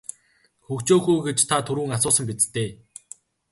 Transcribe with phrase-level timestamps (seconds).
[0.67, 2.69] Хөгжөөх үү гэж та түрүүн асуусан биз дээ.